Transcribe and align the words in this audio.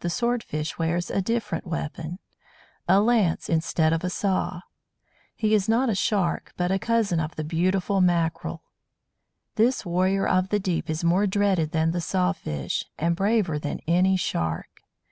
The 0.00 0.10
Sword 0.10 0.42
fish 0.42 0.78
wears 0.78 1.10
a 1.10 1.22
different 1.22 1.66
weapon 1.66 2.18
a 2.86 3.00
lance 3.00 3.48
instead 3.48 3.94
of 3.94 4.04
a 4.04 4.10
saw. 4.10 4.60
He 5.34 5.54
is 5.54 5.70
not 5.70 5.88
a 5.88 5.94
Shark, 5.94 6.52
but 6.58 6.70
a 6.70 6.78
cousin 6.78 7.18
of 7.18 7.34
the 7.36 7.44
beautiful 7.44 8.02
Mackerel. 8.02 8.62
This 9.54 9.86
warrior 9.86 10.28
of 10.28 10.50
the 10.50 10.60
deep 10.60 10.90
is 10.90 11.02
more 11.02 11.26
dreaded 11.26 11.70
than 11.72 11.92
the 11.92 12.02
Saw 12.02 12.32
fish, 12.34 12.84
and 12.98 13.16
braver 13.16 13.58
than 13.58 13.78
any 13.88 14.18
Shark. 14.18 14.82